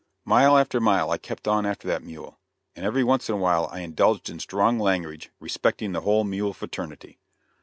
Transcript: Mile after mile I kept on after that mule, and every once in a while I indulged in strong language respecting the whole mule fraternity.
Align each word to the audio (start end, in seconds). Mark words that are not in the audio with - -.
Mile 0.25 0.57
after 0.57 0.79
mile 0.79 1.11
I 1.11 1.19
kept 1.19 1.47
on 1.47 1.63
after 1.63 1.87
that 1.87 2.01
mule, 2.01 2.39
and 2.75 2.83
every 2.83 3.03
once 3.03 3.29
in 3.29 3.35
a 3.35 3.37
while 3.37 3.69
I 3.71 3.81
indulged 3.81 4.31
in 4.31 4.39
strong 4.39 4.79
language 4.79 5.29
respecting 5.39 5.91
the 5.91 6.01
whole 6.01 6.23
mule 6.23 6.53
fraternity. 6.55 7.19